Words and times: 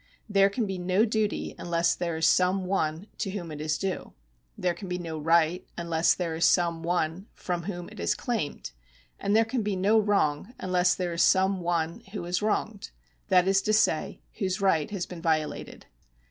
There 0.27 0.49
can 0.49 0.65
be 0.65 0.79
no 0.79 1.05
duty 1.05 1.53
unless 1.59 1.93
there 1.93 2.17
is 2.17 2.25
some 2.25 2.65
one 2.65 3.05
to 3.19 3.29
whom 3.29 3.51
it 3.51 3.61
is 3.61 3.77
due; 3.77 4.13
there 4.57 4.73
can 4.73 4.87
be 4.89 4.97
no 4.97 5.19
right 5.19 5.63
unless 5.77 6.15
there 6.15 6.33
is 6.33 6.43
some 6.43 6.81
one 6.81 7.27
from 7.35 7.65
whom 7.65 7.87
it 7.87 7.99
is 7.99 8.15
claimed; 8.15 8.71
and 9.19 9.35
there 9.35 9.45
can 9.45 9.61
be 9.61 9.75
no 9.75 9.99
wrong 9.99 10.55
unless 10.57 10.95
there 10.95 11.13
is 11.13 11.21
some 11.21 11.59
one 11.61 11.99
who 12.13 12.25
is 12.25 12.41
wronged, 12.41 12.89
that 13.27 13.47
is 13.47 13.61
to 13.61 13.73
say, 13.73 14.19
whose 14.39 14.59
right 14.59 14.89
has 14.89 15.05
been 15.05 15.21
violated. 15.21 15.85